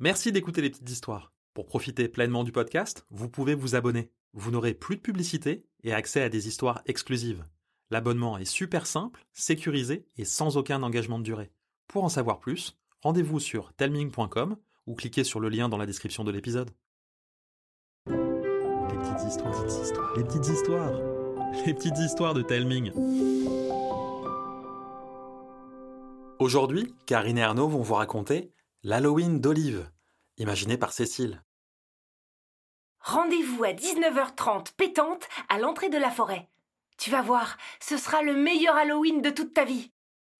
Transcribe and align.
Merci 0.00 0.30
d'écouter 0.30 0.62
les 0.62 0.70
petites 0.70 0.90
histoires. 0.90 1.32
Pour 1.54 1.66
profiter 1.66 2.06
pleinement 2.06 2.44
du 2.44 2.52
podcast, 2.52 3.04
vous 3.10 3.28
pouvez 3.28 3.56
vous 3.56 3.74
abonner. 3.74 4.12
Vous 4.32 4.52
n'aurez 4.52 4.72
plus 4.72 4.94
de 4.94 5.00
publicité 5.00 5.66
et 5.82 5.92
accès 5.92 6.22
à 6.22 6.28
des 6.28 6.46
histoires 6.46 6.82
exclusives. 6.86 7.44
L'abonnement 7.90 8.38
est 8.38 8.44
super 8.44 8.86
simple, 8.86 9.26
sécurisé 9.32 10.06
et 10.16 10.24
sans 10.24 10.56
aucun 10.56 10.84
engagement 10.84 11.18
de 11.18 11.24
durée. 11.24 11.50
Pour 11.88 12.04
en 12.04 12.08
savoir 12.08 12.38
plus, 12.38 12.78
rendez-vous 13.02 13.40
sur 13.40 13.72
telming.com 13.72 14.56
ou 14.86 14.94
cliquez 14.94 15.24
sur 15.24 15.40
le 15.40 15.48
lien 15.48 15.68
dans 15.68 15.78
la 15.78 15.86
description 15.86 16.22
de 16.22 16.30
l'épisode. 16.30 16.70
Les 18.06 18.14
petites 18.14 19.26
histoires, 19.26 19.64
les 20.16 20.22
petites 20.22 20.46
histoires, 20.46 20.92
les 21.66 21.74
petites 21.74 21.98
histoires, 21.98 22.34
de 22.34 22.42
Telming. 22.42 22.92
Aujourd'hui, 26.38 26.94
Karine 27.06 27.38
et 27.38 27.42
Arnaud 27.42 27.66
vont 27.66 27.82
vous 27.82 27.94
raconter 27.94 28.52
l'Halloween 28.84 29.40
d'Olive, 29.40 29.90
imaginé 30.36 30.78
par 30.78 30.92
Cécile. 30.92 31.42
Rendez-vous 33.00 33.64
à 33.64 33.72
19h30 33.72 34.74
pétante 34.76 35.28
à 35.48 35.58
l'entrée 35.58 35.88
de 35.88 35.98
la 35.98 36.12
forêt. 36.12 36.48
Tu 36.96 37.10
vas 37.10 37.22
voir, 37.22 37.58
ce 37.80 37.96
sera 37.96 38.22
le 38.22 38.34
meilleur 38.34 38.76
Halloween 38.76 39.20
de 39.20 39.30
toute 39.30 39.52
ta 39.52 39.64
vie. 39.64 39.90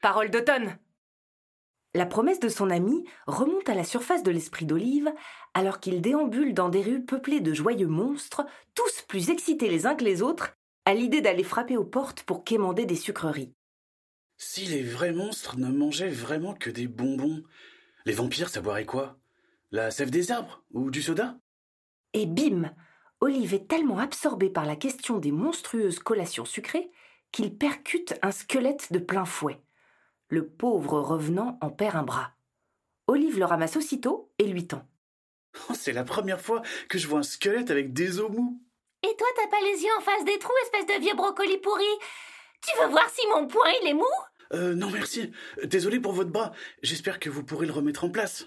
Parole 0.00 0.30
d'automne. 0.30 0.78
La 1.94 2.06
promesse 2.06 2.38
de 2.38 2.48
son 2.48 2.70
ami 2.70 3.04
remonte 3.26 3.68
à 3.68 3.74
la 3.74 3.82
surface 3.82 4.22
de 4.22 4.30
l'esprit 4.30 4.66
d'Olive 4.66 5.12
alors 5.52 5.80
qu'il 5.80 6.00
déambule 6.00 6.54
dans 6.54 6.68
des 6.68 6.82
rues 6.82 7.04
peuplées 7.04 7.40
de 7.40 7.54
joyeux 7.54 7.88
monstres, 7.88 8.46
tous 8.74 9.02
plus 9.08 9.30
excités 9.30 9.68
les 9.68 9.84
uns 9.84 9.96
que 9.96 10.04
les 10.04 10.22
autres, 10.22 10.56
à 10.84 10.94
l'idée 10.94 11.22
d'aller 11.22 11.42
frapper 11.42 11.76
aux 11.76 11.84
portes 11.84 12.22
pour 12.22 12.44
quémander 12.44 12.86
des 12.86 12.94
sucreries. 12.94 13.52
Si 14.36 14.64
les 14.66 14.84
vrais 14.84 15.12
monstres 15.12 15.58
ne 15.58 15.72
mangeaient 15.72 16.08
vraiment 16.08 16.54
que 16.54 16.70
des 16.70 16.86
bonbons, 16.86 17.42
les 18.08 18.14
vampires, 18.14 18.48
ça 18.48 18.62
boirait 18.62 18.86
quoi? 18.86 19.18
La 19.70 19.90
sève 19.90 20.08
des 20.10 20.32
arbres? 20.32 20.64
Ou 20.72 20.90
du 20.90 21.02
soda? 21.02 21.36
Et 22.14 22.24
bim 22.24 22.72
Olive 23.20 23.52
est 23.52 23.68
tellement 23.68 23.98
absorbé 23.98 24.48
par 24.48 24.64
la 24.64 24.76
question 24.76 25.18
des 25.18 25.30
monstrueuses 25.30 25.98
collations 25.98 26.46
sucrées 26.46 26.90
qu'il 27.32 27.54
percute 27.54 28.14
un 28.22 28.30
squelette 28.30 28.94
de 28.94 28.98
plein 28.98 29.26
fouet. 29.26 29.60
Le 30.28 30.48
pauvre 30.48 31.00
revenant 31.00 31.58
en 31.60 31.68
perd 31.68 31.96
un 31.96 32.02
bras. 32.02 32.32
Olive 33.08 33.38
le 33.38 33.44
ramasse 33.44 33.76
aussitôt 33.76 34.32
et 34.38 34.46
lui 34.46 34.66
tend. 34.66 34.88
Oh, 35.68 35.74
C'est 35.74 35.92
la 35.92 36.04
première 36.04 36.40
fois 36.40 36.62
que 36.88 36.96
je 36.96 37.08
vois 37.08 37.18
un 37.18 37.22
squelette 37.22 37.70
avec 37.70 37.92
des 37.92 38.20
os 38.20 38.30
mous. 38.30 38.58
Et 39.02 39.14
toi, 39.18 39.26
t'as 39.36 39.48
pas 39.48 39.60
les 39.60 39.82
yeux 39.82 39.92
en 39.98 40.00
face 40.00 40.24
des 40.24 40.38
trous, 40.38 40.52
espèce 40.62 40.86
de 40.86 41.02
vieux 41.02 41.14
brocoli 41.14 41.58
pourri? 41.58 41.84
Tu 42.66 42.80
veux 42.80 42.88
voir 42.88 43.08
si 43.10 43.26
mon 43.28 43.46
poing 43.46 43.70
il 43.82 43.88
est 43.88 43.94
mou? 43.94 44.06
Euh, 44.52 44.74
non 44.74 44.90
merci. 44.90 45.30
Désolé 45.64 46.00
pour 46.00 46.12
votre 46.12 46.30
bras. 46.30 46.52
J'espère 46.82 47.20
que 47.20 47.30
vous 47.30 47.44
pourrez 47.44 47.66
le 47.66 47.72
remettre 47.72 48.04
en 48.04 48.10
place. 48.10 48.46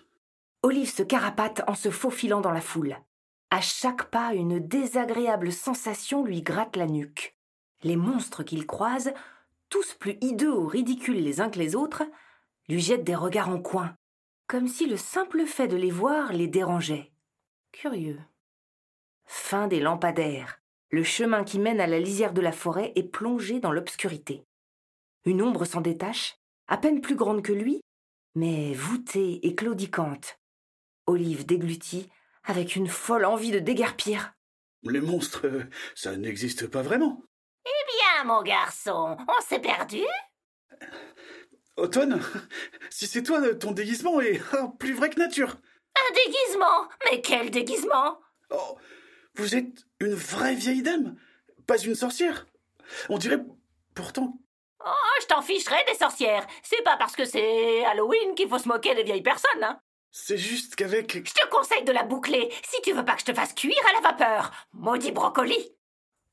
Olive 0.63 0.89
se 0.89 1.03
carapate 1.03 1.63
en 1.67 1.75
se 1.75 1.89
faufilant 1.89 2.41
dans 2.41 2.52
la 2.52 2.61
foule. 2.61 2.97
À 3.49 3.61
chaque 3.61 4.09
pas, 4.11 4.33
une 4.33 4.59
désagréable 4.59 5.52
sensation 5.52 6.23
lui 6.23 6.41
gratte 6.41 6.77
la 6.77 6.88
nuque. 6.88 7.35
Les 7.83 7.95
monstres 7.95 8.44
qu'il 8.44 8.66
croise, 8.66 9.11
tous 9.69 9.94
plus 9.95 10.17
hideux 10.22 10.53
ou 10.53 10.67
ridicules 10.67 11.22
les 11.22 11.41
uns 11.41 11.49
que 11.49 11.59
les 11.59 11.75
autres, 11.75 12.03
lui 12.69 12.79
jettent 12.79 13.03
des 13.03 13.16
regards 13.16 13.49
en 13.49 13.59
coin, 13.59 13.95
comme 14.47 14.67
si 14.67 14.85
le 14.85 14.97
simple 14.97 15.45
fait 15.45 15.67
de 15.67 15.75
les 15.75 15.91
voir 15.91 16.31
les 16.31 16.47
dérangeait. 16.47 17.11
Curieux. 17.72 18.19
Fin 19.25 19.67
des 19.67 19.79
lampadaires. 19.79 20.59
Le 20.89 21.03
chemin 21.03 21.44
qui 21.44 21.57
mène 21.57 21.79
à 21.79 21.88
la 21.88 21.99
lisière 21.99 22.33
de 22.33 22.41
la 22.41 22.52
forêt 22.52 22.91
est 22.95 23.03
plongé 23.03 23.59
dans 23.59 23.72
l'obscurité. 23.72 24.45
Une 25.25 25.41
ombre 25.41 25.66
s'en 25.66 25.81
détache, 25.81 26.36
à 26.67 26.77
peine 26.77 27.02
plus 27.02 27.16
grande 27.16 27.44
que 27.44 27.52
lui, 27.52 27.81
mais 28.36 28.73
voûtée 28.73 29.45
et 29.45 29.55
claudicante. 29.55 30.39
Olive 31.05 31.45
déglutit 31.45 32.09
avec 32.44 32.75
une 32.75 32.88
folle 32.88 33.25
envie 33.25 33.52
de 33.52 33.59
déguerpir. 33.59 34.33
Les 34.83 35.02
monstres, 35.02 35.45
euh, 35.45 35.63
ça 35.94 36.17
n'existe 36.17 36.67
pas 36.67 36.81
vraiment. 36.81 37.22
Bien, 37.63 38.23
mon 38.23 38.41
garçon, 38.41 39.18
on 39.28 39.41
s'est 39.41 39.59
perdu? 39.59 40.01
Automne, 41.78 42.19
si 42.90 43.06
c'est 43.06 43.22
toi, 43.22 43.41
euh, 43.41 43.53
ton 43.53 43.72
déguisement 43.72 44.22
est 44.22 44.41
ah, 44.53 44.72
plus 44.79 44.94
vrai 44.94 45.09
que 45.09 45.19
nature. 45.19 45.57
Un 45.95 46.13
déguisement? 46.13 46.90
Mais 47.06 47.22
quel 47.22 47.51
déguisement? 47.51 48.19
Oh, 48.50 48.78
vous 49.35 49.56
êtes 49.56 49.85
une 50.00 50.16
vraie 50.16 50.56
vieille 50.56 50.81
dame, 50.81 51.16
pas 51.68 51.78
une 51.78 51.95
sorcière. 51.95 52.47
On 53.09 53.18
dirait 53.18 53.44
pourtant. 53.94 54.40
Oh, 54.86 55.19
je 55.22 55.28
t'en 55.28 55.42
ficherai 55.42 55.84
des 55.88 55.96
sorcières 55.96 56.46
C'est 56.64 56.84
pas 56.84 56.97
parce 56.97 57.16
que 57.16 57.25
c'est 57.25 57.86
Halloween 57.86 58.36
qu'il 58.36 58.50
faut 58.50 58.59
se 58.59 58.68
moquer 58.68 58.96
des 58.96 59.03
vieilles 59.03 59.22
personnes, 59.22 59.64
hein 59.64 59.80
C'est 60.12 60.38
juste 60.38 60.75
qu'avec. 60.75 61.14
Je 61.14 61.34
te 61.34 61.47
conseille 61.50 61.84
de 61.84 61.92
la 61.92 62.03
boucler 62.03 62.52
si 62.64 62.81
tu 62.81 62.94
veux 62.94 63.06
pas 63.06 63.14
que 63.14 63.22
je 63.22 63.25
te 63.25 63.34
fasse 63.34 63.53
cuire 63.53 63.74
à 63.90 64.02
la 64.02 64.09
vapeur 64.09 64.52
Maudit 64.74 65.12
brocoli 65.12 65.75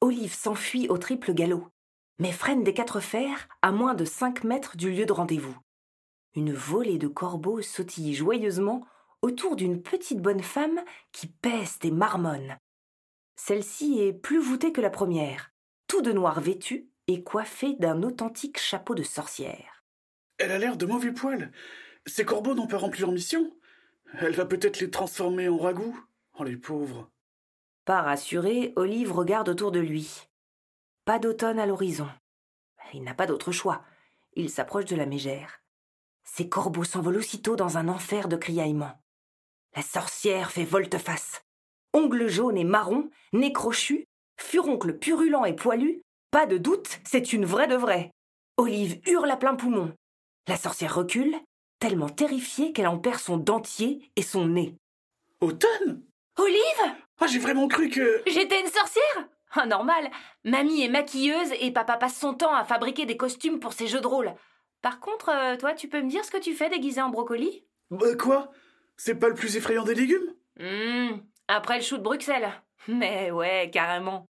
Olive 0.01 0.35
s'enfuit 0.35 0.89
au 0.89 0.97
triple 0.97 1.35
galop, 1.35 1.67
mais 2.19 2.33
freine 2.33 2.63
des 2.63 2.75
quatre 2.75 3.01
fers 3.01 3.49
à 3.63 3.73
moins 3.73 3.95
de 3.95 4.05
cinq 4.05 4.45
mètres 4.45 4.77
du 4.77 4.91
lieu 4.91 5.07
de 5.07 5.13
rendez-vous. 5.13 5.57
Une 6.35 6.53
volée 6.53 6.99
de 6.99 7.09
corbeaux 7.09 7.63
sautille 7.63 8.15
joyeusement 8.15 8.87
autour 9.23 9.57
d'une 9.57 9.83
petite 9.83 10.21
bonne 10.21 10.43
femme 10.43 10.81
qui 11.13 11.27
peste 11.27 11.85
et 11.85 11.91
marmonne. 11.91 12.59
Celle-ci 13.37 14.01
est 14.01 14.13
plus 14.13 14.39
voûtée 14.39 14.73
que 14.73 14.81
la 14.81 14.91
première, 14.91 15.51
tout 15.89 16.03
de 16.03 16.13
noir 16.13 16.41
vêtue 16.41 16.89
et 17.09 17.23
coiffée 17.23 17.75
d'un 17.75 18.03
authentique 18.03 18.59
chapeau 18.59 18.95
de 18.95 19.03
sorcière. 19.03 19.83
Elle 20.39 20.53
a 20.53 20.59
l'air 20.59 20.77
de 20.77 20.87
mauvais 20.87 21.13
poil. 21.13 21.51
Ces 22.07 22.25
corbeaux 22.25 22.55
n'ont 22.55 22.67
pas 22.67 22.79
rempli 22.79 23.01
leur 23.01 23.11
mission. 23.11 23.53
Elle 24.21 24.35
va 24.35 24.47
peut-être 24.47 24.79
les 24.79 24.91
transformer 24.91 25.49
en 25.49 25.57
ragoût. 25.57 25.99
Oh, 26.39 26.45
les 26.45 26.57
pauvres. 26.57 27.11
Pas 27.85 28.03
rassuré, 28.03 28.73
Olive 28.77 29.13
regarde 29.13 29.49
autour 29.49 29.73
de 29.73 29.81
lui. 29.81 30.29
Pas 31.05 31.19
d'automne 31.19 31.59
à 31.59 31.67
l'horizon. 31.67 32.09
Il 32.93 33.03
n'a 33.03 33.15
pas 33.15 33.27
d'autre 33.27 33.53
choix. 33.53 33.83
Il 34.35 34.51
s'approche 34.51 34.85
de 34.85 34.97
la 34.97 35.07
mégère. 35.07 35.63
Ses 36.25 36.49
corbeaux 36.49 36.85
s'envolent 36.85 37.17
aussitôt 37.17 37.57
dans 37.57 37.79
un 37.79 37.89
enfer 37.89 38.29
de 38.29 38.37
criaillements. 38.37 39.01
La 39.75 39.83
sorcière 39.83 40.53
fait 40.53 40.65
volte-face. 40.65 41.43
Ongles 41.95 42.29
jaunes 42.29 42.59
et 42.59 42.65
marrons, 42.65 43.11
nez 43.33 43.53
crochu, 43.53 44.05
furoncle 44.37 44.99
purulent 44.99 45.47
et 45.47 45.55
poilu, 45.55 46.03
pas 46.31 46.47
de 46.47 46.59
doute, 46.59 46.99
c'est 47.05 47.33
une 47.33 47.45
vraie 47.45 47.67
de 47.69 47.77
vraie. 47.77 48.11
Olive 48.57 49.01
hurle 49.07 49.31
à 49.31 49.37
plein 49.37 49.55
poumon. 49.55 49.93
La 50.47 50.57
sorcière 50.57 50.95
recule, 50.95 51.35
tellement 51.79 52.09
terrifiée 52.09 52.73
qu'elle 52.73 52.89
en 52.89 52.99
perd 52.99 53.19
son 53.19 53.37
dentier 53.37 54.11
et 54.17 54.23
son 54.23 54.47
nez. 54.47 54.75
Automne 55.41 56.03
Olive 56.37 56.95
Ah, 57.21 57.27
j'ai 57.27 57.39
vraiment 57.39 57.69
cru 57.69 57.89
que. 57.89 58.23
J'étais 58.27 58.61
une 58.61 58.67
sorcière 58.71 59.29
Ah, 59.53 59.67
normal. 59.67 60.11
Mamie 60.45 60.83
est 60.83 60.89
maquilleuse 60.89 61.53
et 61.61 61.71
papa 61.71 61.97
passe 61.97 62.19
son 62.19 62.35
temps 62.35 62.55
à 62.55 62.65
fabriquer 62.65 63.07
des 63.07 63.17
costumes 63.17 63.61
pour 63.61 63.73
ses 63.73 63.87
jeux 63.87 64.01
de 64.01 64.07
rôle. 64.07 64.35
Par 64.83 65.01
contre, 65.01 65.31
euh, 65.31 65.57
toi, 65.57 65.75
tu 65.75 65.89
peux 65.89 66.01
me 66.03 66.09
dire 66.11 66.25
ce 66.25 66.31
que 66.31 66.37
tu 66.39 66.55
fais 66.55 66.69
déguisé 66.69 67.01
en 67.01 67.09
brocoli? 67.09 67.65
Bah, 67.91 68.15
quoi? 68.17 68.51
C'est 68.97 69.17
pas 69.19 69.29
le 69.29 69.35
plus 69.35 69.57
effrayant 69.57 69.85
des 69.85 69.95
légumes? 69.95 70.35
Hum, 70.61 71.23
après 71.49 71.77
le 71.79 71.83
chou 71.85 71.97
de 71.99 72.03
Bruxelles. 72.03 72.51
Mais 72.89 73.31
ouais, 73.31 73.71
carrément. 73.73 74.27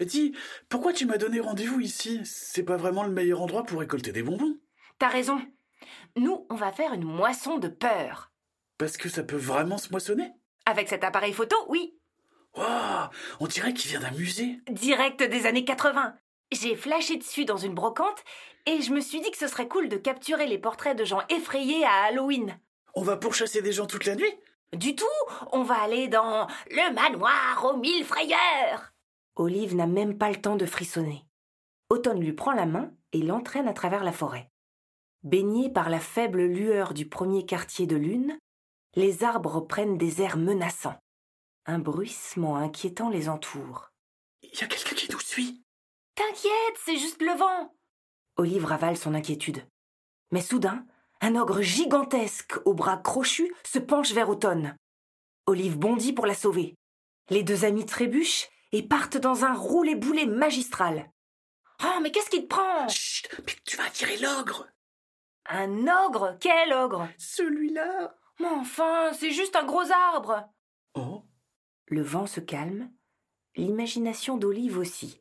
Dis, 0.00 0.32
pourquoi 0.68 0.92
tu 0.92 1.06
m'as 1.06 1.18
donné 1.18 1.40
rendez-vous 1.40 1.80
ici? 1.80 2.20
C'est 2.24 2.62
pas 2.62 2.76
vraiment 2.76 3.04
le 3.04 3.10
meilleur 3.10 3.42
endroit 3.42 3.64
pour 3.64 3.80
récolter 3.80 4.12
des 4.12 4.22
bonbons. 4.22 4.56
T'as 4.98 5.08
raison. 5.08 5.40
Nous, 6.16 6.46
on 6.50 6.54
va 6.54 6.72
faire 6.72 6.92
une 6.92 7.04
moisson 7.04 7.58
de 7.58 7.68
peur. 7.68 8.30
Parce 8.78 8.96
que 8.96 9.08
ça 9.08 9.22
peut 9.22 9.36
vraiment 9.36 9.78
se 9.78 9.90
moissonner 9.90 10.30
Avec 10.66 10.88
cet 10.88 11.04
appareil 11.04 11.32
photo, 11.32 11.56
oui. 11.68 11.96
Waouh 12.56 13.08
On 13.40 13.46
dirait 13.46 13.74
qu'il 13.74 13.90
vient 13.90 14.00
d'un 14.00 14.16
musée. 14.16 14.60
Direct 14.70 15.22
des 15.22 15.46
années 15.46 15.64
80. 15.64 16.14
J'ai 16.50 16.76
flashé 16.76 17.16
dessus 17.16 17.44
dans 17.44 17.56
une 17.56 17.74
brocante 17.74 18.24
et 18.66 18.80
je 18.80 18.92
me 18.92 19.00
suis 19.00 19.20
dit 19.20 19.30
que 19.30 19.36
ce 19.36 19.48
serait 19.48 19.68
cool 19.68 19.88
de 19.88 19.96
capturer 19.96 20.46
les 20.46 20.58
portraits 20.58 20.96
de 20.96 21.04
gens 21.04 21.22
effrayés 21.28 21.84
à 21.84 22.04
Halloween. 22.04 22.58
On 22.94 23.02
va 23.02 23.16
pourchasser 23.16 23.62
des 23.62 23.72
gens 23.72 23.86
toute 23.86 24.06
la 24.06 24.14
nuit? 24.14 24.32
Du 24.72 24.94
tout, 24.94 25.04
on 25.52 25.62
va 25.62 25.76
aller 25.80 26.08
dans 26.08 26.46
Le 26.70 26.92
manoir 26.94 27.64
aux 27.64 27.76
mille 27.76 28.04
frayeurs 28.04 28.92
Olive 29.38 29.76
n'a 29.76 29.86
même 29.86 30.18
pas 30.18 30.30
le 30.30 30.40
temps 30.40 30.56
de 30.56 30.66
frissonner. 30.66 31.24
Automne 31.90 32.20
lui 32.20 32.32
prend 32.32 32.52
la 32.52 32.66
main 32.66 32.92
et 33.12 33.22
l'entraîne 33.22 33.68
à 33.68 33.72
travers 33.72 34.02
la 34.02 34.12
forêt. 34.12 34.50
Baignés 35.22 35.70
par 35.70 35.90
la 35.90 36.00
faible 36.00 36.42
lueur 36.42 36.92
du 36.92 37.08
premier 37.08 37.46
quartier 37.46 37.86
de 37.86 37.96
lune, 37.96 38.36
les 38.94 39.22
arbres 39.22 39.60
prennent 39.60 39.96
des 39.96 40.22
airs 40.22 40.36
menaçants. 40.36 40.98
Un 41.66 41.78
bruissement 41.78 42.56
inquiétant 42.56 43.10
les 43.10 43.28
entoure. 43.28 43.90
Il 44.42 44.50
y 44.58 44.64
a 44.64 44.66
quelqu'un 44.66 44.96
qui 44.96 45.10
nous 45.12 45.20
suit. 45.20 45.62
T'inquiète, 46.16 46.76
c'est 46.84 46.98
juste 46.98 47.22
le 47.22 47.36
vent. 47.38 47.72
Olive 48.36 48.64
ravale 48.64 48.96
son 48.96 49.14
inquiétude. 49.14 49.64
Mais 50.32 50.42
soudain, 50.42 50.84
un 51.20 51.36
ogre 51.36 51.62
gigantesque 51.62 52.54
aux 52.64 52.74
bras 52.74 52.96
crochus 52.96 53.54
se 53.64 53.78
penche 53.78 54.12
vers 54.12 54.30
Automne. 54.30 54.76
Olive 55.46 55.78
bondit 55.78 56.12
pour 56.12 56.26
la 56.26 56.34
sauver. 56.34 56.74
Les 57.30 57.44
deux 57.44 57.64
amis 57.64 57.86
trébuchent 57.86 58.48
et 58.72 58.82
partent 58.82 59.16
dans 59.16 59.44
un 59.44 59.54
roulé-boulé 59.54 60.26
magistral. 60.26 61.10
Oh, 61.84 62.00
mais 62.02 62.10
qu'est-ce 62.10 62.30
qui 62.30 62.42
te 62.42 62.48
prend? 62.48 62.88
Chut 62.88 63.28
Mais 63.46 63.54
tu 63.64 63.76
vas 63.76 63.84
attirer 63.84 64.16
l'ogre 64.18 64.66
Un 65.46 65.86
ogre? 66.06 66.36
Quel 66.40 66.72
ogre? 66.72 67.08
Celui-là 67.18 68.16
Mais 68.40 68.46
enfin, 68.46 69.12
c'est 69.12 69.30
juste 69.30 69.56
un 69.56 69.64
gros 69.64 69.90
arbre. 70.14 70.48
Oh 70.94 71.24
Le 71.86 72.02
vent 72.02 72.26
se 72.26 72.40
calme, 72.40 72.90
l'imagination 73.56 74.36
d'Olive 74.36 74.78
aussi. 74.78 75.20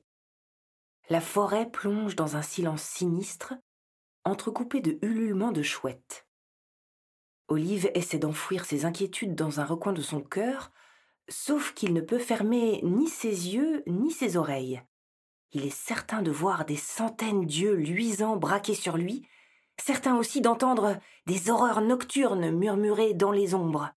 La 1.10 1.22
forêt 1.22 1.70
plonge 1.70 2.16
dans 2.16 2.36
un 2.36 2.42
silence 2.42 2.82
sinistre, 2.84 3.54
entrecoupé 4.26 4.82
de 4.82 5.00
ululements 5.02 5.54
de 5.54 5.64
chouettes. 5.64 6.28
Olive 7.48 7.90
essaie 7.94 8.20
d'enfouir 8.20 8.66
ses 8.66 8.84
inquiétudes 8.84 9.36
dans 9.36 9.62
un 9.62 9.66
recoin 9.66 9.94
de 9.94 10.02
son 10.02 10.22
cœur, 10.22 10.72
sauf 11.30 11.74
qu'il 11.74 11.94
ne 11.94 12.02
peut 12.02 12.20
fermer 12.20 12.82
ni 12.84 13.08
ses 13.08 13.54
yeux 13.54 13.84
ni 13.88 14.12
ses 14.12 14.38
oreilles. 14.38 14.82
Il 15.54 15.66
est 15.66 15.76
certain 15.76 16.22
de 16.22 16.32
voir 16.32 16.66
des 16.66 16.76
centaines 16.76 17.46
d'yeux 17.46 17.76
luisants 17.76 18.36
braqués 18.36 18.76
sur 18.76 18.98
lui, 18.98 19.28
certain 19.82 20.18
aussi 20.18 20.42
d'entendre 20.42 20.98
des 21.26 21.50
horreurs 21.50 21.82
nocturnes 21.82 22.52
murmurer 22.52 23.14
dans 23.14 23.32
les 23.32 23.56
ombres. 23.56 23.92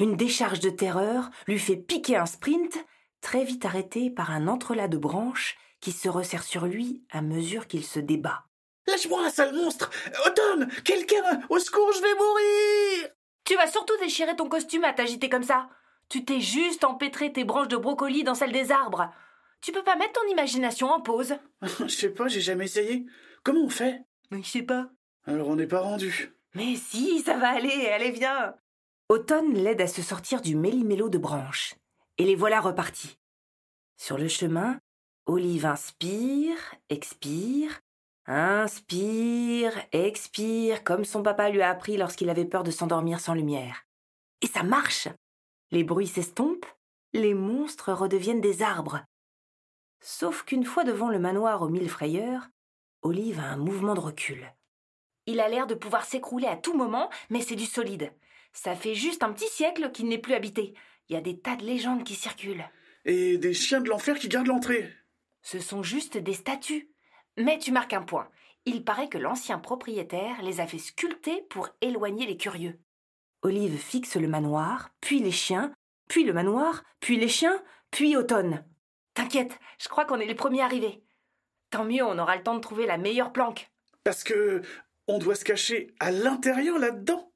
Une 0.00 0.16
décharge 0.16 0.60
de 0.60 0.70
terreur 0.70 1.30
lui 1.46 1.58
fait 1.58 1.76
piquer 1.76 2.16
un 2.16 2.26
sprint, 2.26 2.78
très 3.20 3.44
vite 3.44 3.64
arrêté 3.64 4.10
par 4.10 4.30
un 4.30 4.48
entrelac 4.48 4.90
de 4.90 4.98
branches 4.98 5.56
qui 5.80 5.92
se 5.92 6.08
resserre 6.08 6.42
sur 6.42 6.66
lui 6.66 7.04
à 7.10 7.22
mesure 7.22 7.66
qu'il 7.66 7.84
se 7.84 8.00
débat. 8.00 8.44
Lâche-moi, 8.86 9.28
sale 9.30 9.54
monstre 9.54 9.90
Automne 10.26 10.68
Quelqu'un 10.84 11.40
Au 11.50 11.58
secours, 11.58 11.92
je 11.92 12.00
vais 12.00 12.14
mourir 12.14 13.08
Tu 13.44 13.54
vas 13.54 13.66
surtout 13.66 13.96
déchirer 14.00 14.34
ton 14.34 14.48
costume 14.48 14.84
à 14.84 14.92
t'agiter 14.92 15.28
comme 15.28 15.42
ça. 15.42 15.68
Tu 16.08 16.24
t'es 16.24 16.40
juste 16.40 16.84
empêtré 16.84 17.32
tes 17.32 17.44
branches 17.44 17.68
de 17.68 17.76
brocoli 17.76 18.24
dans 18.24 18.34
celles 18.34 18.52
des 18.52 18.72
arbres. 18.72 19.12
Tu 19.60 19.72
peux 19.72 19.82
pas 19.82 19.96
mettre 19.96 20.20
ton 20.20 20.28
imagination 20.30 20.88
en 20.88 21.00
pause 21.00 21.34
Je 21.62 21.88
sais 21.88 22.10
pas, 22.10 22.28
j'ai 22.28 22.40
jamais 22.40 22.64
essayé. 22.64 23.04
Comment 23.42 23.64
on 23.64 23.68
fait? 23.68 24.02
Mais 24.30 24.42
je 24.42 24.48
sais 24.48 24.62
pas. 24.62 24.88
Alors 25.26 25.48
on 25.48 25.56
n'est 25.56 25.66
pas 25.66 25.80
rendu. 25.80 26.32
Mais 26.54 26.76
si, 26.76 27.20
ça 27.20 27.36
va 27.36 27.50
aller, 27.50 27.88
allez 27.88 28.10
viens. 28.10 28.54
Automne 29.08 29.54
l'aide 29.54 29.80
à 29.80 29.86
se 29.86 30.02
sortir 30.02 30.40
du 30.40 30.56
méli-mélo 30.56 31.08
de 31.08 31.18
branches. 31.18 31.74
Et 32.16 32.24
les 32.24 32.34
voilà 32.34 32.60
repartis. 32.60 33.18
Sur 33.96 34.16
le 34.16 34.28
chemin, 34.28 34.78
Olive 35.26 35.66
inspire, 35.66 36.56
expire, 36.88 37.80
inspire, 38.26 39.72
expire, 39.92 40.84
comme 40.84 41.04
son 41.04 41.22
papa 41.22 41.50
lui 41.50 41.60
a 41.60 41.70
appris 41.70 41.96
lorsqu'il 41.96 42.30
avait 42.30 42.44
peur 42.44 42.64
de 42.64 42.70
s'endormir 42.70 43.20
sans 43.20 43.34
lumière. 43.34 43.84
Et 44.40 44.46
ça 44.46 44.62
marche 44.62 45.08
Les 45.70 45.84
bruits 45.84 46.06
s'estompent, 46.06 46.66
les 47.12 47.34
monstres 47.34 47.92
redeviennent 47.92 48.40
des 48.40 48.62
arbres. 48.62 49.00
Sauf 50.00 50.44
qu'une 50.44 50.64
fois 50.64 50.84
devant 50.84 51.08
le 51.08 51.18
manoir 51.18 51.62
aux 51.62 51.68
mille 51.68 51.90
frayeurs, 51.90 52.48
Olive 53.02 53.40
a 53.40 53.44
un 53.44 53.56
mouvement 53.56 53.94
de 53.94 54.00
recul. 54.00 54.52
Il 55.26 55.40
a 55.40 55.48
l'air 55.48 55.66
de 55.66 55.74
pouvoir 55.74 56.04
s'écrouler 56.04 56.46
à 56.46 56.56
tout 56.56 56.74
moment, 56.74 57.10
mais 57.28 57.42
c'est 57.42 57.56
du 57.56 57.66
solide. 57.66 58.12
Ça 58.52 58.74
fait 58.74 58.94
juste 58.94 59.22
un 59.22 59.32
petit 59.32 59.48
siècle 59.48 59.90
qu'il 59.92 60.08
n'est 60.08 60.18
plus 60.18 60.34
habité. 60.34 60.74
Il 61.08 61.14
y 61.14 61.16
a 61.16 61.20
des 61.20 61.38
tas 61.38 61.56
de 61.56 61.64
légendes 61.64 62.04
qui 62.04 62.14
circulent. 62.14 62.68
Et 63.04 63.36
des 63.36 63.52
chiens 63.52 63.80
de 63.80 63.88
l'enfer 63.88 64.18
qui 64.18 64.28
gardent 64.28 64.46
l'entrée. 64.46 64.90
Ce 65.42 65.58
sont 65.58 65.82
juste 65.82 66.16
des 66.16 66.34
statues. 66.34 66.90
Mais 67.36 67.58
tu 67.58 67.72
marques 67.72 67.92
un 67.92 68.02
point. 68.02 68.28
Il 68.64 68.84
paraît 68.84 69.08
que 69.08 69.18
l'ancien 69.18 69.58
propriétaire 69.58 70.42
les 70.42 70.60
a 70.60 70.66
fait 70.66 70.78
sculpter 70.78 71.42
pour 71.50 71.68
éloigner 71.80 72.26
les 72.26 72.36
curieux. 72.36 72.80
Olive 73.42 73.76
fixe 73.76 74.16
le 74.16 74.28
manoir, 74.28 74.90
puis 75.00 75.20
les 75.20 75.30
chiens, 75.30 75.72
puis 76.08 76.24
le 76.24 76.32
manoir, 76.32 76.82
puis 77.00 77.16
les 77.16 77.28
chiens, 77.28 77.62
puis 77.90 78.16
Automne. 78.16 78.64
T'inquiète, 79.14 79.58
je 79.78 79.88
crois 79.88 80.04
qu'on 80.04 80.20
est 80.20 80.26
les 80.26 80.34
premiers 80.34 80.62
arrivés. 80.62 81.02
Tant 81.70 81.84
mieux, 81.84 82.04
on 82.04 82.18
aura 82.18 82.36
le 82.36 82.42
temps 82.42 82.54
de 82.54 82.60
trouver 82.60 82.86
la 82.86 82.98
meilleure 82.98 83.32
planque. 83.32 83.70
Parce 84.04 84.24
que 84.24 84.62
on 85.06 85.18
doit 85.18 85.34
se 85.34 85.44
cacher 85.44 85.94
à 86.00 86.10
l'intérieur 86.10 86.78
là-dedans. 86.78 87.32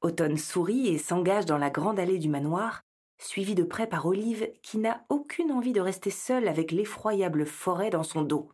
Automne 0.00 0.38
sourit 0.38 0.88
et 0.88 0.98
s'engage 0.98 1.46
dans 1.46 1.58
la 1.58 1.70
grande 1.70 2.00
allée 2.00 2.18
du 2.18 2.28
manoir, 2.28 2.82
suivi 3.18 3.54
de 3.54 3.64
près 3.64 3.86
par 3.86 4.06
Olive 4.06 4.50
qui 4.62 4.78
n'a 4.78 5.04
aucune 5.10 5.52
envie 5.52 5.72
de 5.72 5.80
rester 5.80 6.10
seule 6.10 6.48
avec 6.48 6.72
l'effroyable 6.72 7.44
forêt 7.44 7.90
dans 7.90 8.02
son 8.02 8.22
dos. 8.22 8.50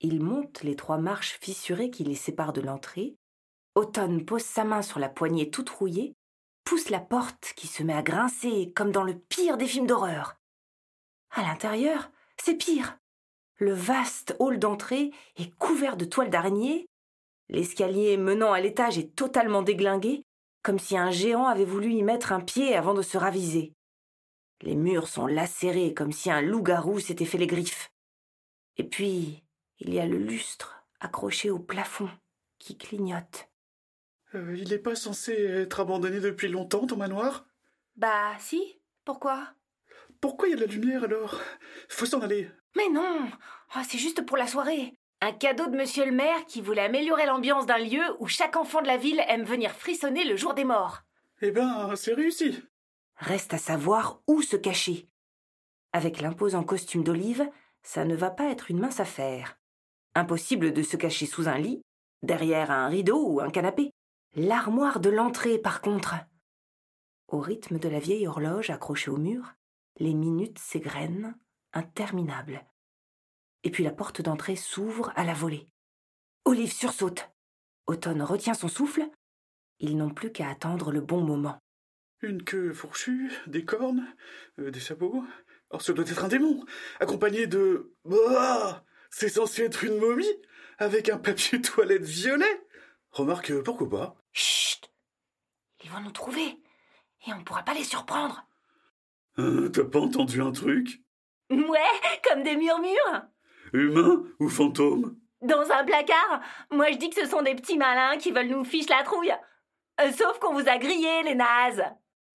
Il 0.00 0.20
monte 0.20 0.62
les 0.62 0.76
trois 0.76 0.98
marches 0.98 1.38
fissurées 1.40 1.90
qui 1.90 2.04
les 2.04 2.14
séparent 2.14 2.52
de 2.52 2.60
l'entrée. 2.60 3.16
Automne 3.78 4.24
pose 4.24 4.42
sa 4.42 4.64
main 4.64 4.82
sur 4.82 4.98
la 4.98 5.08
poignée 5.08 5.50
toute 5.52 5.70
rouillée, 5.70 6.16
pousse 6.64 6.90
la 6.90 6.98
porte 6.98 7.52
qui 7.54 7.68
se 7.68 7.84
met 7.84 7.94
à 7.94 8.02
grincer 8.02 8.72
comme 8.74 8.90
dans 8.90 9.04
le 9.04 9.16
pire 9.16 9.56
des 9.56 9.68
films 9.68 9.86
d'horreur. 9.86 10.34
À 11.30 11.42
l'intérieur, 11.42 12.10
c'est 12.42 12.56
pire. 12.56 12.98
Le 13.54 13.72
vaste 13.72 14.34
hall 14.40 14.58
d'entrée 14.58 15.12
est 15.36 15.54
couvert 15.58 15.96
de 15.96 16.04
toiles 16.04 16.28
d'araignée. 16.28 16.88
L'escalier 17.48 18.16
menant 18.16 18.52
à 18.52 18.60
l'étage 18.60 18.98
est 18.98 19.14
totalement 19.14 19.62
déglingué, 19.62 20.24
comme 20.64 20.80
si 20.80 20.98
un 20.98 21.12
géant 21.12 21.46
avait 21.46 21.64
voulu 21.64 21.92
y 21.92 22.02
mettre 22.02 22.32
un 22.32 22.40
pied 22.40 22.74
avant 22.74 22.94
de 22.94 23.02
se 23.02 23.16
raviser. 23.16 23.74
Les 24.62 24.74
murs 24.74 25.06
sont 25.06 25.28
lacérés 25.28 25.94
comme 25.94 26.10
si 26.10 26.32
un 26.32 26.42
loup-garou 26.42 26.98
s'était 26.98 27.26
fait 27.26 27.38
les 27.38 27.46
griffes. 27.46 27.92
Et 28.76 28.82
puis, 28.82 29.44
il 29.78 29.94
y 29.94 30.00
a 30.00 30.06
le 30.06 30.18
lustre 30.18 30.84
accroché 30.98 31.48
au 31.48 31.60
plafond 31.60 32.10
qui 32.58 32.76
clignote. 32.76 33.47
Euh, 34.34 34.54
il 34.56 34.68
n'est 34.68 34.78
pas 34.78 34.94
censé 34.94 35.32
être 35.32 35.80
abandonné 35.80 36.20
depuis 36.20 36.48
longtemps, 36.48 36.86
ton 36.86 36.96
manoir? 36.96 37.46
Bah 37.96 38.32
si, 38.38 38.78
pourquoi? 39.04 39.54
Pourquoi 40.20 40.48
il 40.48 40.50
y 40.50 40.54
a 40.54 40.56
de 40.56 40.64
la 40.64 40.72
lumière 40.72 41.04
alors? 41.04 41.40
Faut 41.88 42.06
s'en 42.06 42.20
aller. 42.20 42.50
Mais 42.76 42.88
non 42.90 43.28
oh, 43.74 43.80
C'est 43.88 43.98
juste 43.98 44.24
pour 44.26 44.36
la 44.36 44.46
soirée. 44.46 44.94
Un 45.20 45.32
cadeau 45.32 45.66
de 45.66 45.76
monsieur 45.76 46.04
le 46.04 46.12
maire 46.12 46.44
qui 46.46 46.60
voulait 46.60 46.82
améliorer 46.82 47.26
l'ambiance 47.26 47.66
d'un 47.66 47.78
lieu 47.78 48.02
où 48.20 48.26
chaque 48.28 48.56
enfant 48.56 48.82
de 48.82 48.86
la 48.86 48.96
ville 48.96 49.22
aime 49.28 49.44
venir 49.44 49.72
frissonner 49.72 50.24
le 50.24 50.36
jour 50.36 50.54
des 50.54 50.64
morts. 50.64 51.02
Eh 51.40 51.50
ben, 51.50 51.94
c'est 51.96 52.14
réussi. 52.14 52.62
Reste 53.16 53.54
à 53.54 53.58
savoir 53.58 54.20
où 54.28 54.42
se 54.42 54.56
cacher. 54.56 55.08
Avec 55.92 56.20
l'imposant 56.20 56.62
costume 56.62 57.02
d'olive, 57.02 57.48
ça 57.82 58.04
ne 58.04 58.14
va 58.14 58.30
pas 58.30 58.50
être 58.50 58.70
une 58.70 58.78
mince 58.78 59.00
affaire. 59.00 59.58
Impossible 60.14 60.72
de 60.72 60.82
se 60.82 60.96
cacher 60.96 61.26
sous 61.26 61.48
un 61.48 61.58
lit, 61.58 61.82
derrière 62.22 62.70
un 62.70 62.88
rideau 62.88 63.24
ou 63.26 63.40
un 63.40 63.50
canapé. 63.50 63.90
L'armoire 64.34 65.00
de 65.00 65.10
l'entrée, 65.10 65.58
par 65.58 65.80
contre. 65.80 66.14
Au 67.28 67.40
rythme 67.40 67.78
de 67.78 67.88
la 67.88 67.98
vieille 67.98 68.26
horloge 68.26 68.70
accrochée 68.70 69.10
au 69.10 69.16
mur, 69.16 69.54
les 69.96 70.14
minutes 70.14 70.58
s'égrènent, 70.58 71.36
interminables. 71.72 72.64
Et 73.64 73.70
puis 73.70 73.84
la 73.84 73.90
porte 73.90 74.22
d'entrée 74.22 74.56
s'ouvre 74.56 75.12
à 75.16 75.24
la 75.24 75.34
volée. 75.34 75.68
Olive 76.44 76.72
sursaute. 76.72 77.30
Automne 77.86 78.22
retient 78.22 78.54
son 78.54 78.68
souffle. 78.68 79.08
Ils 79.80 79.96
n'ont 79.96 80.10
plus 80.10 80.32
qu'à 80.32 80.48
attendre 80.48 80.92
le 80.92 81.00
bon 81.00 81.22
moment. 81.22 81.58
Une 82.20 82.42
queue 82.42 82.72
fourchue, 82.72 83.32
des 83.46 83.64
cornes, 83.64 84.06
euh, 84.58 84.70
des 84.70 84.80
sabots. 84.80 85.24
Or, 85.70 85.82
ce 85.82 85.92
doit 85.92 86.08
être 86.08 86.24
un 86.24 86.28
démon, 86.28 86.64
accompagné 87.00 87.46
de. 87.46 87.94
Bah 88.04 88.84
C'est 89.10 89.28
censé 89.28 89.62
être 89.62 89.84
une 89.84 89.98
momie, 89.98 90.26
avec 90.78 91.08
un 91.08 91.18
papier 91.18 91.60
toilette 91.60 92.04
violet. 92.04 92.66
Remarque, 93.10 93.50
euh, 93.50 93.62
pourquoi 93.62 93.88
pas 93.88 94.17
Chut 94.32 94.90
Ils 95.82 95.90
vont 95.90 96.00
nous 96.00 96.10
trouver, 96.12 96.60
et 97.26 97.32
on 97.32 97.38
ne 97.38 97.44
pourra 97.44 97.62
pas 97.62 97.74
les 97.74 97.84
surprendre. 97.84 98.44
Euh, 99.38 99.68
T'as 99.68 99.84
pas 99.84 100.00
entendu 100.00 100.40
un 100.42 100.52
truc? 100.52 101.00
Ouais, 101.50 102.20
comme 102.28 102.42
des 102.42 102.56
murmures. 102.56 103.22
Humain 103.72 104.22
ou 104.40 104.48
fantôme 104.48 105.16
Dans 105.42 105.70
un 105.70 105.84
placard 105.84 106.40
Moi 106.70 106.90
je 106.92 106.96
dis 106.98 107.10
que 107.10 107.20
ce 107.22 107.30
sont 107.30 107.42
des 107.42 107.54
petits 107.54 107.78
malins 107.78 108.18
qui 108.18 108.32
veulent 108.32 108.48
nous 108.48 108.64
fiche 108.64 108.88
la 108.88 109.02
trouille. 109.02 109.34
Euh, 110.00 110.12
sauf 110.12 110.38
qu'on 110.38 110.54
vous 110.54 110.68
a 110.68 110.78
grillé, 110.78 111.22
les 111.24 111.34
nazes. 111.34 111.84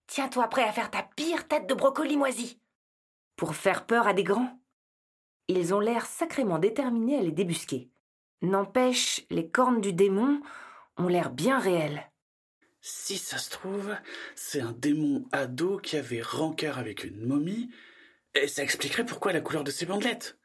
Tiens-toi 0.08 0.48
prêt 0.48 0.64
à 0.64 0.72
faire 0.72 0.92
ta 0.92 1.04
pire 1.04 1.48
tête 1.48 1.68
de 1.68 1.74
brocoli 1.74 2.18
moisi. 2.18 2.60
Pour 3.36 3.56
faire 3.56 3.86
peur 3.86 4.08
à 4.08 4.14
des 4.14 4.24
grands. 4.24 4.60
Ils 5.48 5.74
ont 5.74 5.80
l'air 5.80 6.06
sacrément 6.06 6.60
déterminés 6.60 7.18
à 7.18 7.22
les 7.22 7.32
débusquer. 7.32 7.90
N'empêche, 8.42 9.22
les 9.30 9.50
cornes 9.50 9.82
du 9.82 9.94
démon 9.94 10.42
ont 10.98 11.08
l'air 11.08 11.32
bien 11.32 11.60
réelles. 11.60 12.10
Si 12.82 13.18
ça 13.18 13.38
se 13.38 13.50
trouve, 13.50 13.96
c'est 14.36 14.62
un 14.62 14.74
démon 14.74 15.26
ado 15.32 15.78
qui 15.78 15.96
avait 15.96 16.22
rancœur 16.22 16.78
avec 16.78 17.04
une 17.04 17.26
momie, 17.26 17.72
et 18.36 18.48
ça 18.48 18.64
expliquerait 18.64 19.06
pourquoi 19.06 19.32
la 19.32 19.42
couleur 19.42 19.64
de 19.64 19.72
ses 19.72 19.86
bandelettes. 19.86 20.38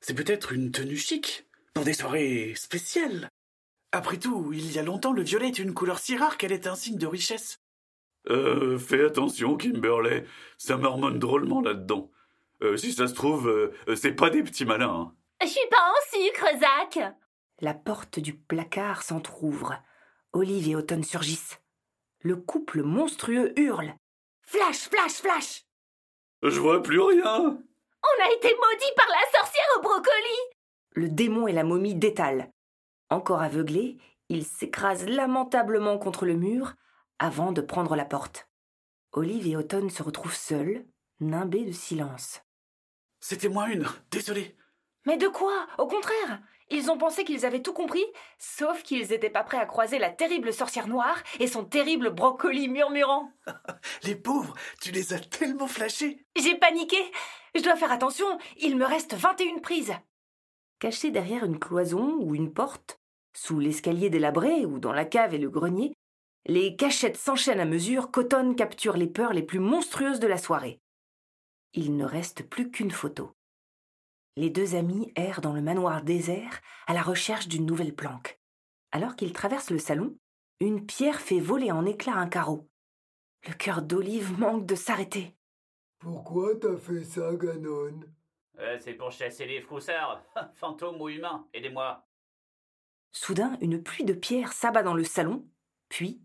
C'est 0.00 0.14
peut-être 0.14 0.52
une 0.52 0.70
tenue 0.70 0.96
chic, 0.96 1.46
pour 1.74 1.84
des 1.84 1.92
soirées 1.92 2.54
spéciales. 2.56 3.28
Après 3.92 4.16
tout, 4.16 4.52
il 4.52 4.72
y 4.72 4.78
a 4.78 4.82
longtemps, 4.82 5.12
le 5.12 5.22
violet 5.22 5.48
est 5.48 5.58
une 5.58 5.74
couleur 5.74 5.98
si 5.98 6.16
rare 6.16 6.38
qu'elle 6.38 6.52
est 6.52 6.66
un 6.66 6.74
signe 6.74 6.98
de 6.98 7.06
richesse. 7.06 7.60
Euh, 8.30 8.78
fais 8.78 9.04
attention, 9.04 9.56
Kimberley, 9.56 10.24
ça 10.56 10.76
marmonne 10.76 11.18
drôlement 11.18 11.60
là-dedans. 11.60 12.10
Euh, 12.62 12.76
si 12.76 12.92
ça 12.92 13.06
se 13.06 13.14
trouve, 13.14 13.48
euh, 13.48 13.94
c'est 13.96 14.14
pas 14.14 14.30
des 14.30 14.42
petits 14.42 14.64
malins. 14.64 15.12
Hein. 15.12 15.14
Je 15.42 15.48
suis 15.48 15.68
pas 15.70 15.76
en 15.76 16.18
sucre, 16.18 16.46
Zach. 16.58 17.14
La 17.64 17.72
porte 17.72 18.18
du 18.18 18.34
placard 18.36 19.02
s'entr'ouvre. 19.02 19.82
Olive 20.34 20.68
et 20.68 20.76
Automne 20.76 21.02
surgissent. 21.02 21.62
Le 22.20 22.36
couple 22.36 22.82
monstrueux 22.82 23.58
hurle. 23.58 23.94
Flash, 24.42 24.90
flash, 24.90 25.12
flash 25.12 25.64
Je 26.42 26.60
vois 26.60 26.82
plus 26.82 27.00
rien. 27.00 27.24
On 27.24 28.22
a 28.22 28.34
été 28.36 28.48
maudits 28.48 28.94
par 28.98 29.08
la 29.08 29.38
sorcière 29.38 29.64
au 29.78 29.80
brocoli. 29.80 30.38
Le 30.90 31.08
démon 31.08 31.46
et 31.48 31.54
la 31.54 31.64
momie 31.64 31.94
détalent. 31.94 32.50
Encore 33.08 33.40
aveuglés, 33.40 33.96
ils 34.28 34.44
s'écrasent 34.44 35.08
lamentablement 35.08 35.96
contre 35.96 36.26
le 36.26 36.34
mur 36.34 36.74
avant 37.18 37.50
de 37.50 37.62
prendre 37.62 37.96
la 37.96 38.04
porte. 38.04 38.46
Olive 39.12 39.46
et 39.46 39.56
Automne 39.56 39.88
se 39.88 40.02
retrouvent 40.02 40.36
seuls, 40.36 40.84
nimbés 41.18 41.64
de 41.64 41.72
silence. 41.72 42.42
C'était 43.20 43.48
moi 43.48 43.70
une, 43.70 43.86
désolé. 44.10 44.54
Mais 45.06 45.16
de 45.16 45.28
quoi? 45.28 45.66
Au 45.78 45.86
contraire 45.86 46.40
Ils 46.70 46.90
ont 46.90 46.96
pensé 46.96 47.24
qu'ils 47.24 47.44
avaient 47.44 47.62
tout 47.62 47.72
compris, 47.72 48.04
sauf 48.38 48.82
qu'ils 48.82 49.08
n'étaient 49.08 49.30
pas 49.30 49.44
prêts 49.44 49.58
à 49.58 49.66
croiser 49.66 49.98
la 49.98 50.10
terrible 50.10 50.52
sorcière 50.52 50.88
noire 50.88 51.22
et 51.40 51.46
son 51.46 51.64
terrible 51.64 52.10
brocoli 52.10 52.68
murmurant. 52.68 53.30
Les 54.04 54.14
pauvres, 54.14 54.54
tu 54.80 54.90
les 54.90 55.12
as 55.12 55.20
tellement 55.20 55.66
flashés. 55.66 56.24
J'ai 56.36 56.56
paniqué 56.56 56.98
Je 57.54 57.62
dois 57.62 57.76
faire 57.76 57.92
attention, 57.92 58.26
il 58.58 58.76
me 58.76 58.86
reste 58.86 59.14
21 59.14 59.58
prises. 59.58 59.94
Cachés 60.78 61.10
derrière 61.10 61.44
une 61.44 61.58
cloison 61.58 62.16
ou 62.20 62.34
une 62.34 62.52
porte, 62.52 62.98
sous 63.34 63.58
l'escalier 63.58 64.10
délabré 64.10 64.64
ou 64.64 64.78
dans 64.78 64.92
la 64.92 65.04
cave 65.04 65.34
et 65.34 65.38
le 65.38 65.50
grenier, 65.50 65.92
les 66.46 66.76
cachettes 66.76 67.16
s'enchaînent 67.16 67.60
à 67.60 67.64
mesure 67.64 68.10
qu'Automne 68.10 68.54
capture 68.54 68.96
les 68.96 69.06
peurs 69.06 69.32
les 69.32 69.42
plus 69.42 69.60
monstrueuses 69.60 70.20
de 70.20 70.26
la 70.26 70.38
soirée. 70.38 70.80
Il 71.72 71.96
ne 71.96 72.04
reste 72.04 72.48
plus 72.48 72.70
qu'une 72.70 72.90
photo. 72.90 73.32
Les 74.36 74.50
deux 74.50 74.74
amis 74.74 75.12
errent 75.14 75.40
dans 75.40 75.52
le 75.52 75.62
manoir 75.62 76.02
désert 76.02 76.60
à 76.86 76.94
la 76.94 77.02
recherche 77.02 77.46
d'une 77.46 77.66
nouvelle 77.66 77.94
planque. 77.94 78.40
Alors 78.90 79.14
qu'ils 79.14 79.32
traversent 79.32 79.70
le 79.70 79.78
salon, 79.78 80.16
une 80.60 80.86
pierre 80.86 81.20
fait 81.20 81.38
voler 81.38 81.70
en 81.70 81.86
éclats 81.86 82.16
un 82.16 82.28
carreau. 82.28 82.68
Le 83.46 83.54
cœur 83.54 83.82
d'Olive 83.82 84.38
manque 84.38 84.66
de 84.66 84.74
s'arrêter. 84.74 85.36
Pourquoi 85.98 86.56
t'as 86.56 86.76
fait 86.76 87.04
ça, 87.04 87.34
Ganon? 87.36 88.00
Euh, 88.58 88.78
c'est 88.80 88.94
pour 88.94 89.12
chasser 89.12 89.46
les 89.46 89.60
froussards, 89.60 90.22
fantômes 90.54 91.00
ou 91.00 91.08
humains, 91.08 91.48
aidez-moi. 91.52 92.04
Soudain, 93.12 93.56
une 93.60 93.82
pluie 93.82 94.04
de 94.04 94.14
pierres 94.14 94.52
s'abat 94.52 94.82
dans 94.82 94.94
le 94.94 95.04
salon, 95.04 95.48
puis 95.88 96.20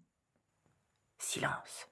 silence. 1.20 1.92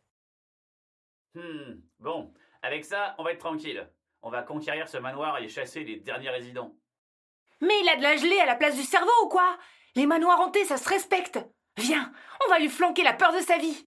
Hmm, 1.36 1.82
bon, 2.00 2.34
avec 2.64 2.86
ça, 2.86 3.16
on 3.20 3.24
va 3.24 3.34
être 3.34 3.40
tranquille. 3.40 3.88
On 4.28 4.30
va 4.30 4.44
conquérir 4.44 4.90
ce 4.90 4.98
manoir 4.98 5.38
et 5.38 5.48
chasser 5.48 5.86
les 5.86 6.02
derniers 6.02 6.30
résidents. 6.30 6.76
Mais 7.62 7.80
il 7.82 7.88
a 7.88 7.96
de 7.96 8.02
la 8.02 8.18
gelée 8.18 8.42
à 8.42 8.46
la 8.46 8.58
place 8.58 8.76
du 8.76 8.84
cerveau 8.84 9.10
ou 9.24 9.30
quoi? 9.30 9.58
Les 9.96 10.06
manoirs 10.06 10.42
hantés, 10.42 10.66
ça 10.66 10.76
se 10.76 10.90
respecte 10.90 11.40
Viens, 11.78 12.12
on 12.46 12.50
va 12.50 12.60
lui 12.60 12.68
flanquer 12.68 13.04
la 13.04 13.14
peur 13.14 13.32
de 13.32 13.40
sa 13.40 13.58
vie 13.58 13.86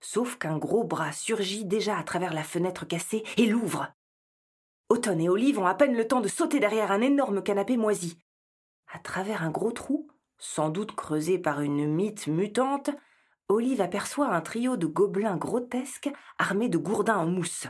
Sauf 0.00 0.38
qu'un 0.38 0.56
gros 0.56 0.84
bras 0.84 1.10
surgit 1.10 1.64
déjà 1.64 1.98
à 1.98 2.04
travers 2.04 2.32
la 2.32 2.44
fenêtre 2.44 2.86
cassée 2.86 3.24
et 3.36 3.46
l'ouvre. 3.46 3.88
Automne 4.88 5.20
et 5.20 5.28
Olive 5.28 5.58
ont 5.58 5.66
à 5.66 5.74
peine 5.74 5.96
le 5.96 6.06
temps 6.06 6.20
de 6.20 6.28
sauter 6.28 6.60
derrière 6.60 6.92
un 6.92 7.00
énorme 7.00 7.42
canapé 7.42 7.76
moisi. 7.76 8.22
À 8.86 9.00
travers 9.00 9.42
un 9.42 9.50
gros 9.50 9.72
trou, 9.72 10.06
sans 10.38 10.68
doute 10.68 10.94
creusé 10.94 11.40
par 11.40 11.60
une 11.60 11.92
mythe 11.92 12.28
mutante, 12.28 12.90
Olive 13.48 13.80
aperçoit 13.80 14.28
un 14.28 14.42
trio 14.42 14.76
de 14.76 14.86
gobelins 14.86 15.38
grotesques 15.38 16.12
armés 16.38 16.68
de 16.68 16.78
gourdins 16.78 17.18
en 17.18 17.26
mousse. 17.26 17.66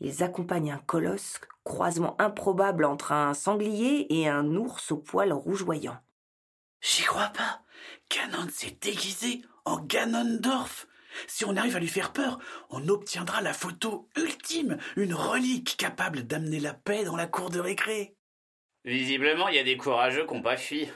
Ils 0.00 0.22
accompagnent 0.22 0.72
un 0.72 0.78
colosse, 0.78 1.40
croisement 1.64 2.20
improbable 2.20 2.84
entre 2.84 3.12
un 3.12 3.34
sanglier 3.34 4.06
et 4.10 4.28
un 4.28 4.54
ours 4.54 4.92
au 4.92 4.98
poil 4.98 5.32
rougeoyant. 5.32 5.98
J'y 6.80 7.02
crois 7.02 7.30
pas. 7.30 7.62
Ganon 8.10 8.48
s'est 8.50 8.76
déguisé 8.80 9.42
en 9.64 9.78
Ganondorf. 9.80 10.86
Si 11.26 11.44
on 11.44 11.56
arrive 11.56 11.76
à 11.76 11.80
lui 11.80 11.88
faire 11.88 12.12
peur, 12.12 12.38
on 12.70 12.88
obtiendra 12.88 13.42
la 13.42 13.52
photo 13.52 14.08
ultime, 14.16 14.78
une 14.96 15.14
relique 15.14 15.76
capable 15.76 16.22
d'amener 16.22 16.60
la 16.60 16.74
paix 16.74 17.04
dans 17.04 17.16
la 17.16 17.26
cour 17.26 17.50
de 17.50 17.58
récré. 17.58 18.14
Visiblement, 18.84 19.48
il 19.48 19.56
y 19.56 19.58
a 19.58 19.64
des 19.64 19.76
courageux 19.76 20.26
qui 20.26 20.34
n'ont 20.34 20.42
pas 20.42 20.56
fui. 20.56 20.88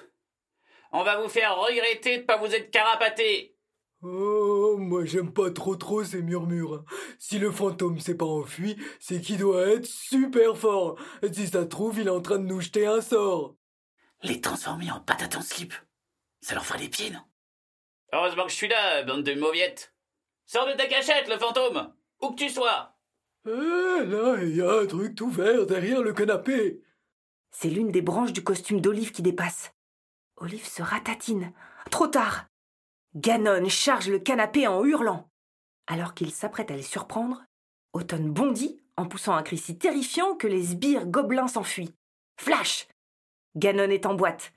On 0.92 1.02
va 1.02 1.20
vous 1.20 1.28
faire 1.28 1.56
regretter 1.56 2.18
de 2.18 2.22
pas 2.22 2.36
vous 2.36 2.54
être 2.54 2.70
carapaté. 2.70 3.56
Oh, 4.02 4.61
moi 4.86 5.04
j'aime 5.04 5.32
pas 5.32 5.50
trop 5.50 5.76
trop 5.76 6.04
ces 6.04 6.22
murmures. 6.22 6.84
Si 7.18 7.38
le 7.38 7.50
fantôme 7.50 7.98
s'est 8.00 8.16
pas 8.16 8.26
enfui, 8.26 8.76
c'est 9.00 9.20
qu'il 9.20 9.38
doit 9.38 9.66
être 9.68 9.86
super 9.86 10.56
fort. 10.56 10.96
Si 11.32 11.46
ça 11.48 11.66
trouve, 11.66 11.98
il 11.98 12.06
est 12.06 12.10
en 12.10 12.20
train 12.20 12.38
de 12.38 12.46
nous 12.46 12.60
jeter 12.60 12.86
un 12.86 13.00
sort. 13.00 13.56
Les 14.22 14.40
transformer 14.40 14.90
en 14.90 15.00
patates 15.00 15.36
en 15.36 15.42
slip. 15.42 15.74
Ça 16.40 16.54
leur 16.54 16.64
fera 16.64 16.78
des 16.78 16.88
pieds, 16.88 17.10
non? 17.10 17.20
Heureusement 18.12 18.44
que 18.44 18.50
je 18.50 18.56
suis 18.56 18.68
là, 18.68 19.02
bande 19.04 19.24
de 19.24 19.34
mauviettes. 19.34 19.94
Sors 20.46 20.66
de 20.66 20.72
ta 20.72 20.86
cachette, 20.86 21.28
le 21.28 21.38
fantôme 21.38 21.92
Où 22.20 22.30
que 22.30 22.36
tu 22.36 22.48
sois 22.50 22.94
Eh, 23.46 23.50
là, 23.50 24.36
il 24.42 24.56
y 24.56 24.60
a 24.60 24.80
un 24.80 24.86
truc 24.86 25.14
tout 25.14 25.30
vert 25.30 25.66
derrière 25.66 26.02
le 26.02 26.12
canapé. 26.12 26.82
C'est 27.50 27.70
l'une 27.70 27.90
des 27.90 28.02
branches 28.02 28.32
du 28.32 28.44
costume 28.44 28.80
d'Olive 28.80 29.12
qui 29.12 29.22
dépasse. 29.22 29.72
Olive 30.36 30.66
se 30.66 30.82
ratatine. 30.82 31.52
Trop 31.90 32.06
tard. 32.06 32.46
Ganon 33.14 33.68
charge 33.68 34.08
le 34.08 34.18
canapé 34.18 34.66
en 34.66 34.84
hurlant. 34.84 35.28
Alors 35.86 36.14
qu'il 36.14 36.32
s'apprête 36.32 36.70
à 36.70 36.76
les 36.76 36.82
surprendre, 36.82 37.44
Automne 37.92 38.30
bondit 38.32 38.80
en 38.96 39.04
poussant 39.06 39.34
un 39.34 39.42
cri 39.42 39.58
si 39.58 39.76
terrifiant 39.76 40.34
que 40.34 40.46
les 40.46 40.62
sbires 40.62 41.06
gobelins 41.06 41.48
s'enfuient. 41.48 41.94
Flash 42.40 42.86
Ganon 43.54 43.90
est 43.90 44.06
en 44.06 44.14
boîte, 44.14 44.52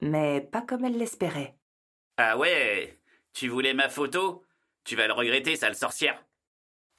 mais 0.00 0.40
pas 0.40 0.62
comme 0.62 0.84
elle 0.84 0.98
l'espérait. 0.98 1.54
Ah 2.16 2.36
ouais 2.36 2.98
Tu 3.32 3.48
voulais 3.48 3.74
ma 3.74 3.88
photo? 3.88 4.44
Tu 4.82 4.96
vas 4.96 5.06
le 5.06 5.12
regretter, 5.12 5.54
sale 5.54 5.76
sorcière. 5.76 6.24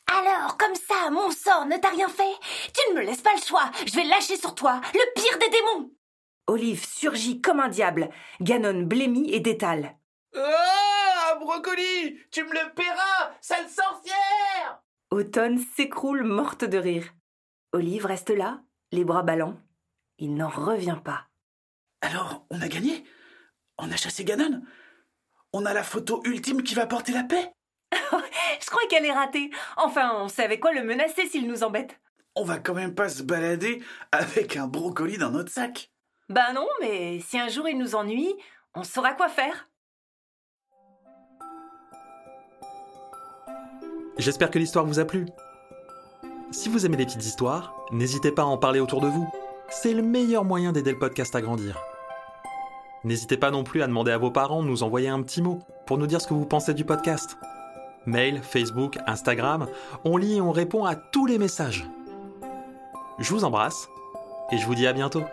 Alors, 0.07 0.57
comme 0.57 0.75
ça, 0.75 1.09
mon 1.09 1.29
sort 1.31 1.65
ne 1.65 1.77
t'a 1.77 1.89
rien 1.89 2.07
fait? 2.07 2.35
Tu 2.73 2.93
ne 2.93 2.99
me 2.99 3.05
laisses 3.05 3.21
pas 3.21 3.35
le 3.35 3.41
choix 3.41 3.69
Je 3.85 3.95
vais 3.95 4.03
lâcher 4.05 4.37
sur 4.37 4.55
toi 4.55 4.79
le 4.93 5.13
pire 5.21 5.37
des 5.39 5.49
démons 5.49 5.91
Olive 6.47 6.85
surgit 6.85 7.41
comme 7.41 7.59
un 7.59 7.69
diable. 7.69 8.09
Ganon 8.39 8.83
blêmit 8.83 9.33
et 9.33 9.39
détale. 9.41 9.97
Ah 10.35 10.90
Brocoli 11.41 12.19
Tu 12.29 12.43
me 12.43 12.53
le 12.53 12.73
paieras, 12.73 13.31
sale 13.41 13.67
sorcière 13.67 14.81
Automne 15.09 15.57
s'écroule 15.57 16.23
morte 16.23 16.63
de 16.63 16.77
rire. 16.77 17.13
Olive 17.73 18.05
reste 18.05 18.29
là, 18.29 18.61
les 18.91 19.03
bras 19.03 19.23
ballants. 19.23 19.59
Il 20.19 20.35
n'en 20.35 20.49
revient 20.49 20.99
pas. 21.03 21.27
Alors, 22.01 22.45
on 22.49 22.61
a 22.61 22.67
gagné? 22.67 23.03
On 23.77 23.91
a 23.91 23.95
chassé 23.95 24.23
Ganon? 24.23 24.61
On 25.51 25.65
a 25.65 25.73
la 25.73 25.83
photo 25.83 26.21
ultime 26.25 26.63
qui 26.63 26.75
va 26.75 26.85
porter 26.85 27.11
la 27.11 27.23
paix? 27.23 27.51
Je 27.91 28.69
crois 28.69 28.87
qu'elle 28.87 29.05
est 29.05 29.11
ratée. 29.11 29.49
Enfin, 29.77 30.13
on 30.15 30.27
savait 30.27 30.59
quoi 30.59 30.71
le 30.73 30.83
menacer 30.83 31.27
s'il 31.27 31.47
nous 31.47 31.63
embête. 31.63 31.99
On 32.35 32.43
va 32.43 32.59
quand 32.59 32.75
même 32.75 32.95
pas 32.95 33.09
se 33.09 33.23
balader 33.23 33.83
avec 34.11 34.55
un 34.55 34.67
brocoli 34.67 35.17
dans 35.17 35.31
notre 35.31 35.51
sac. 35.51 35.91
Ben 36.29 36.53
non, 36.53 36.67
mais 36.79 37.19
si 37.19 37.39
un 37.39 37.49
jour 37.49 37.67
il 37.67 37.77
nous 37.77 37.95
ennuie, 37.95 38.33
on 38.75 38.83
saura 38.83 39.13
quoi 39.13 39.27
faire. 39.27 39.70
J'espère 44.17 44.51
que 44.51 44.59
l'histoire 44.59 44.85
vous 44.85 44.99
a 44.99 45.05
plu. 45.05 45.25
Si 46.51 46.69
vous 46.69 46.85
aimez 46.85 46.97
les 46.97 47.05
petites 47.05 47.25
histoires, 47.25 47.73
n'hésitez 47.91 48.31
pas 48.31 48.41
à 48.41 48.45
en 48.45 48.57
parler 48.57 48.79
autour 48.79 49.01
de 49.01 49.07
vous. 49.07 49.27
C'est 49.69 49.93
le 49.93 50.01
meilleur 50.01 50.43
moyen 50.43 50.73
d'aider 50.73 50.91
le 50.91 50.99
podcast 50.99 51.33
à 51.35 51.41
grandir. 51.41 51.79
N'hésitez 53.03 53.37
pas 53.37 53.51
non 53.51 53.63
plus 53.63 53.81
à 53.81 53.87
demander 53.87 54.11
à 54.11 54.17
vos 54.17 54.29
parents 54.29 54.61
de 54.61 54.67
nous 54.67 54.83
envoyer 54.83 55.07
un 55.07 55.21
petit 55.23 55.41
mot 55.41 55.59
pour 55.87 55.97
nous 55.97 56.07
dire 56.07 56.21
ce 56.21 56.27
que 56.27 56.33
vous 56.33 56.45
pensez 56.45 56.73
du 56.73 56.85
podcast. 56.85 57.37
Mail, 58.05 58.41
Facebook, 58.43 58.97
Instagram, 59.07 59.67
on 60.03 60.17
lit 60.17 60.35
et 60.35 60.41
on 60.41 60.51
répond 60.51 60.85
à 60.85 60.95
tous 60.95 61.25
les 61.25 61.37
messages. 61.37 61.87
Je 63.17 63.29
vous 63.33 63.45
embrasse 63.45 63.87
et 64.51 64.57
je 64.57 64.65
vous 64.65 64.75
dis 64.75 64.87
à 64.87 64.93
bientôt. 64.93 65.23